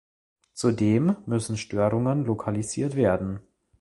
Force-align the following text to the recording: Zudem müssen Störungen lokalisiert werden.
Zudem 0.55 1.15
müssen 1.27 1.57
Störungen 1.57 2.25
lokalisiert 2.25 2.95
werden. 2.95 3.39